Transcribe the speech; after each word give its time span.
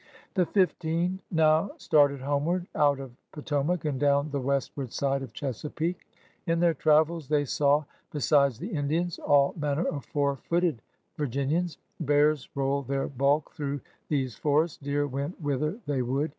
The 0.33 0.47
fifteen 0.47 1.19
now 1.29 1.73
started 1.77 2.21
homeward, 2.21 2.65
out 2.73 2.99
of 2.99 3.11
Poto 3.31 3.61
mac 3.61 3.85
and 3.85 3.99
down 3.99 4.31
the 4.31 4.39
westward 4.41 4.91
side 4.91 5.21
of 5.21 5.31
Chesapeake. 5.31 6.07
In 6.47 6.59
their 6.59 6.73
travels 6.73 7.27
they 7.27 7.45
saw, 7.45 7.83
besides 8.09 8.57
the 8.57 8.69
Indians, 8.69 9.19
all 9.19 9.53
manner 9.55 9.85
of 9.85 10.03
four 10.05 10.37
footed 10.37 10.81
Virginians. 11.17 11.77
Bears 11.99 12.49
rolled 12.55 12.87
their 12.87 13.07
bulk 13.09 13.51
through 13.51 13.79
these 14.07 14.33
forests; 14.35 14.77
deer 14.79 15.05
went 15.05 15.39
whither 15.39 15.77
they 15.85 16.01
would. 16.01 16.29